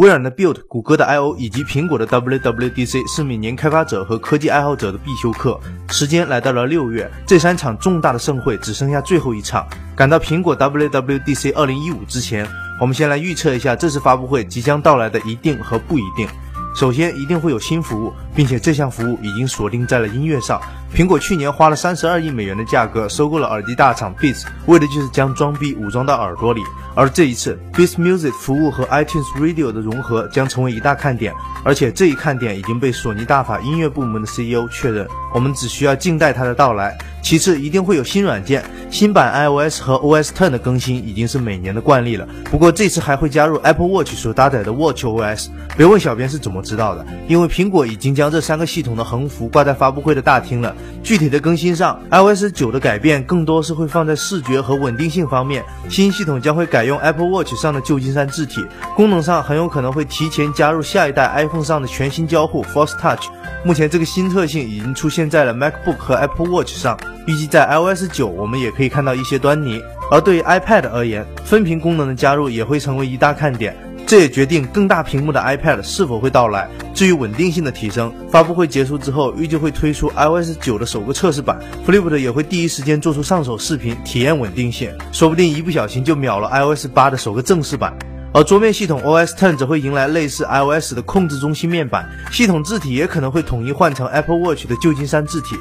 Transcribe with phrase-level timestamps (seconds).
[0.00, 5.60] 微软的 Build、谷歌的 I/O 以及苹果的 WWDC 是每年开发者和科技爱好者的必修课。
[5.90, 9.66] 时间来到了六月，这三场重大的盛会只剩下最后一场。
[9.94, 12.48] 赶到苹果 WWDC 2015之前，
[12.80, 16.26] 我们先来预测一下这次发布会即将到来的一定和不一定。
[16.74, 20.58] 首先，一定会有新服务，并且这项服务已经锁定在了音乐上。
[20.94, 26.60] 苹果去年花了三十二亿美元的价格收购了耳机大厂 Beats，为的就是将装逼武装到耳朵里。
[26.96, 31.32] 而这一次，Beats Music 服务和 iTunes Radio 的融合将成为一大看点，
[31.64, 35.06] 而且这一看点已经被索尼大法音乐部门的 CEO 确认。
[35.32, 36.98] 我们只需要静待它的到来。
[37.22, 42.26] 其次，一定会有新软件，新版 iOS 和 OS Ten 的更新已经是每年的惯例了。
[42.50, 45.48] 不过这次还会加入 Apple Watch 所搭载的 Watch OS。
[45.76, 50.74] 别问小编是怎么知道的，因为苹果已经将这三个系统的横幅挂在发布会的大厅了。
[51.02, 55.64] 具体的更新上，iOS 九的改变更多是会放在视觉和稳定性方面。
[55.88, 58.64] 新系统将会改用 Apple Watch 上的旧金山字体，
[58.94, 63.28] 功能上很有可能会提前加入下一代 iPhone 上的全新交互 Force Touch。
[63.64, 66.98] 目前这个新特性已经出现在了 MacBook 和 Apple Watch 上。
[67.26, 69.80] 预计在 iOS 九，我们也可以看到一些端倪。
[70.10, 73.76] 而对于 iPad 而言，分屏功能的加入也会成为一大看点，
[74.10, 76.68] 这也决定更大屏幕的 iPad 是否会到来。
[76.92, 87.96] 至于稳定性的提升，发布会结束之后，预计会推出 iOS 九的首个测试版，Flip 也会第一时间做出上手视频体验稳定性，说不定一不小心就秒了 iOS 八的首个正式版。
[88.34, 95.54] 而桌面系统 OS Ten 则会迎来类似 iOS 的控制中心面板，系统字体也可能会统一换成 Apple Watch 的旧金山字体。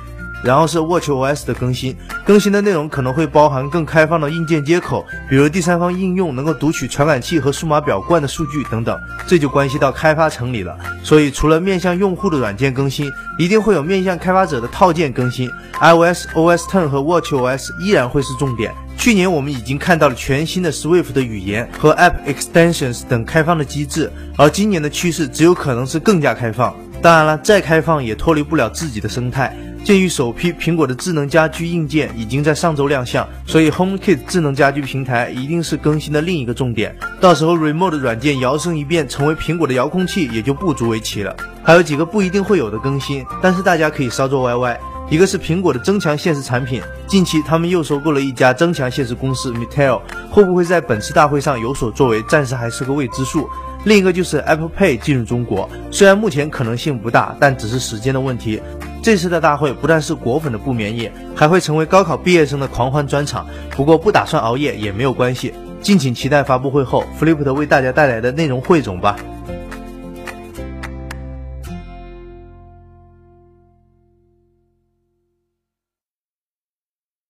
[0.44, 1.96] 然后是 Watch OS 的更新，
[2.26, 10.78] 更新的内容可能会包含更开放的硬件接口，比如第三方应用能够读取传感器和数码表冠的数据等等，这就关系到开发层里了。
[11.04, 15.50] 所以除了面向用户的软件更新，一定会有面向开发者的套件更新。
[15.82, 18.74] iOS OS Ten 和 Watch OS 依然会是重点。
[18.98, 26.76] 去年我们已经看到了全新的 Swift 的语言和 App Extensions 等开放的机制，而今年的趋势只有可能是更加开放。
[27.02, 29.56] 当然了，再开放也脱离不了自己的生态。
[29.84, 36.96] 鉴于首批苹果的智能家居硬件已经在上周亮相，所以 HomeKit 智能家居平台一定是更新的另一个重点。
[37.20, 41.36] 到时候 Remote 软件摇身一变成为苹果的遥控器，也就不足为奇了。
[41.64, 44.78] 还有几个不一定会有的更新，但是大家可以稍作 YY。
[45.10, 53.50] 一个是苹果的增强现实产品，近期他们又收购了一家增强现实公司 Metal，会不会在本次大会上有所作为，暂时还是个未知数。
[53.86, 58.62] 另一个就是 Apple Pay 进入中国，虽然目前可能性不大，但只是时间的问题。
[59.02, 63.48] 这次的大会不但是果粉的不眠夜，还会成为高考毕业生的狂欢专场。
[63.72, 69.16] 不过不打算熬夜也没有关系，敬请期待发布会后 Flip 为大家带来的内容汇总吧。